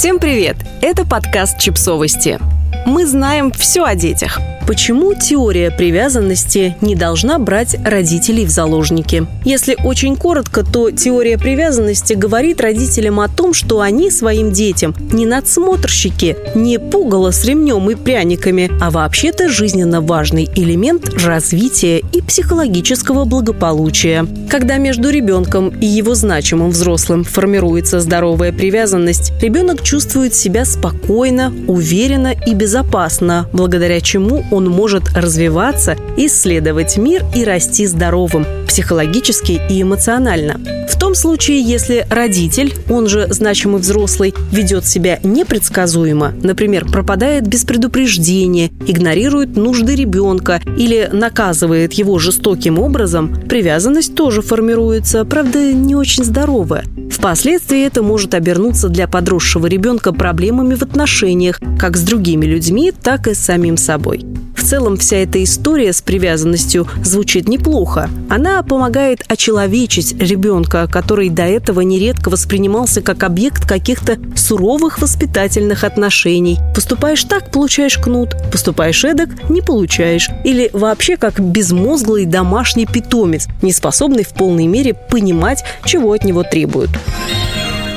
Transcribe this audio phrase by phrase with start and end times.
[0.00, 0.56] Всем привет!
[0.80, 2.59] Это подкаст «Чипсовости».
[2.86, 9.26] Мы знаем все о детях– Почему теория привязанности не должна брать родителей в заложники?
[9.44, 15.26] Если очень коротко, то теория привязанности говорит родителям о том, что они своим детям не
[15.26, 23.24] надсмотрщики, не пугало с ремнем и пряниками, а вообще-то жизненно важный элемент развития и психологического
[23.24, 24.24] благополучия.
[24.48, 32.32] Когда между ребенком и его значимым взрослым формируется здоровая привязанность, ребенок чувствует себя спокойно, уверенно
[32.46, 40.60] и безопасно, благодаря чему он может развиваться, исследовать мир и расти здоровым психологически и эмоционально.
[40.88, 47.64] В том случае, если родитель, он же значимый взрослый, ведет себя непредсказуемо, например, пропадает без
[47.64, 56.22] предупреждения, игнорирует нужды ребенка или наказывает его жестоким образом, привязанность тоже формируется, правда, не очень
[56.22, 56.84] здоровая.
[57.20, 63.28] Впоследствии это может обернуться для подросшего ребенка проблемами в отношениях как с другими людьми, так
[63.28, 64.24] и с самим собой.
[64.60, 68.10] В целом вся эта история с привязанностью звучит неплохо.
[68.28, 76.58] Она помогает очеловечить ребенка, который до этого нередко воспринимался как объект каких-то суровых воспитательных отношений.
[76.74, 80.28] Поступаешь так– получаешь кнут, поступаешь эдак– не получаешь.
[80.44, 86.42] Или вообще как безмозглый домашний питомец, не способный в полной мере понимать, чего от него
[86.42, 86.90] требуют.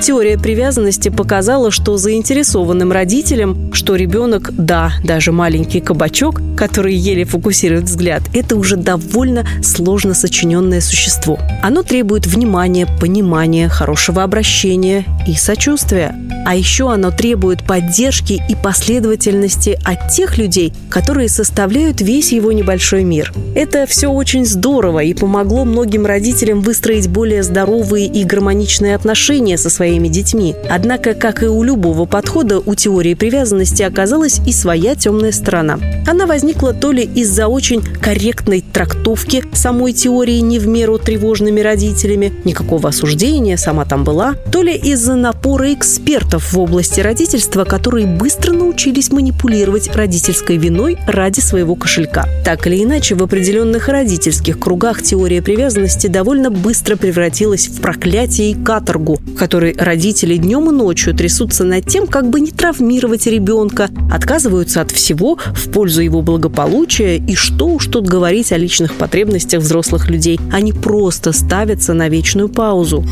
[0.00, 7.84] Теория привязанности показала, что заинтересованным родителям, что ребенок, да, даже маленький кабачок, который еле фокусирует
[7.84, 11.38] взгляд, это уже довольно сложно сочиненное существо.
[11.62, 16.14] Оно требует внимания, понимания, хорошего обращения и сочувствия.
[16.46, 23.02] А еще оно требует поддержки и последовательности от тех людей, которые составляют весь его небольшой
[23.02, 23.32] мир.
[23.56, 29.70] Это все очень здорово и помогло многим родителям выстроить более здоровые и гармоничные отношения со
[29.70, 30.54] своими детьми.
[30.70, 35.80] Однако, как и у любого подхода, у теории привязанности оказалась и своя темная сторона.
[36.06, 42.32] Она возникла то ли из-за очень корректной трактовки самой теории не в меру тревожными родителями,
[42.44, 48.52] никакого осуждения, сама там была, то ли из-за напора экспертов в области родительства, которые быстро
[48.52, 52.28] научились манипулировать родительской виной ради своего кошелька.
[52.44, 58.54] Так или иначе, в определенных родительских кругах теория привязанности довольно быстро превратилась в проклятие и
[58.54, 64.80] каторгу, который родители днем и ночью трясутся над тем, как бы не травмировать ребенка, отказываются
[64.80, 70.08] от всего в пользу его благополучия и что уж тут говорить о личных потребностях взрослых
[70.08, 70.40] людей.
[70.52, 73.04] Они просто ставятся на вечную паузу.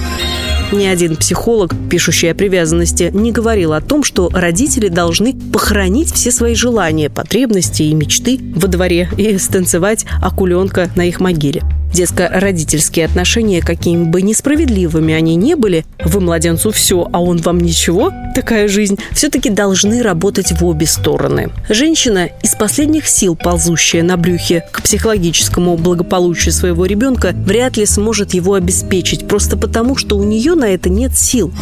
[0.72, 6.30] Ни один психолог, пишущий о привязанности, не говорил о том, что родители должны похоронить все
[6.30, 11.62] свои желания, потребности и мечты во дворе и станцевать акуленка на их могиле.
[11.94, 18.10] Детско-родительские отношения, какими бы несправедливыми они не были, вы младенцу все, а он вам ничего,
[18.34, 21.52] такая жизнь, все-таки должны работать в обе стороны.
[21.68, 28.34] Женщина, из последних сил ползущая на брюхе к психологическому благополучию своего ребенка, вряд ли сможет
[28.34, 31.52] его обеспечить, просто потому, что у нее на это нет сил.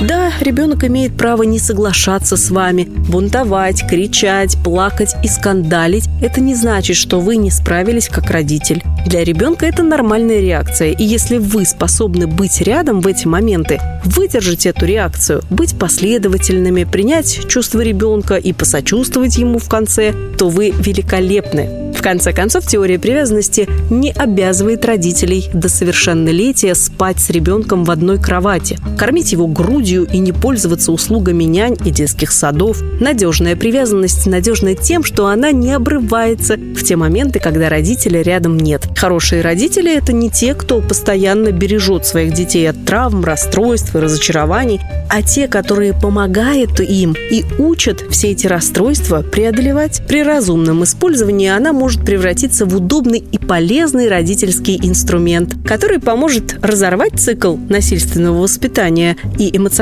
[0.00, 6.08] Да, ребенок имеет право не соглашаться с вами, бунтовать, кричать, плакать и скандалить.
[6.22, 8.82] Это не значит, что вы не справились как родитель.
[9.06, 14.64] Для ребенка это нормальная реакция, и если вы способны быть рядом в эти моменты, выдержать
[14.64, 21.80] эту реакцию, быть последовательными, принять чувство ребенка и посочувствовать ему в конце, то вы великолепны.
[22.00, 28.18] В конце концов, теория привязанности не обязывает родителей до совершеннолетия спать с ребенком в одной
[28.18, 32.80] кровати, кормить его грудью и не пользоваться услугами нянь и детских садов.
[33.00, 38.86] Надежная привязанность надежна тем, что она не обрывается в те моменты, когда родителя рядом нет.
[38.96, 44.80] Хорошие родители– это не те, кто постоянно бережет своих детей от травм, расстройств и разочарований,
[45.08, 50.02] а те, которые помогают им и учат все эти расстройства преодолевать.
[50.06, 57.18] При разумном использовании она может превратиться в удобный и полезный родительский инструмент, который поможет разорвать
[57.18, 59.79] цикл насильственного воспитания и эмоционального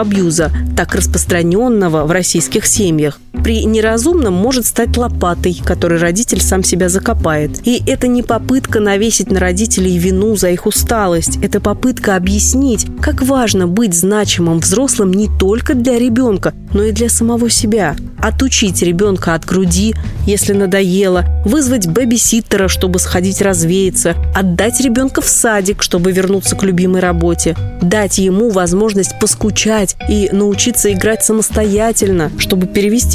[0.00, 3.18] абьюза, так распространенного в российских семьях.
[3.32, 7.66] При неразумном может стать лопатой, которой родитель сам себя закопает.
[7.66, 13.22] И это не попытка навесить на родителей вину за их усталость, это попытка объяснить, как
[13.22, 17.96] важно быть значимым взрослым не только для ребенка, но и для самого себя.
[18.18, 19.94] Отучить ребенка от груди,
[20.26, 27.00] если надоело, вызвать бэби-ситтера, чтобы сходить развеяться, отдать ребенка в садик, чтобы вернуться к любимой
[27.00, 32.66] работе, дать ему возможность поскучать и научиться играть самостоятельно, чтобы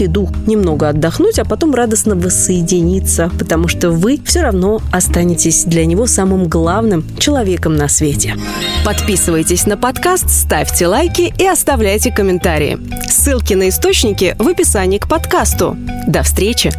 [0.05, 5.85] перевести дух, немного отдохнуть, а потом радостно воссоединиться, потому что вы все равно останетесь для
[5.85, 8.35] него самым главным человеком на свете.
[8.85, 12.77] Подписывайтесь на подкаст, ставьте лайки и оставляйте комментарии.
[13.09, 15.77] Ссылки на источники в описании к подкасту.
[16.07, 16.71] До встречи!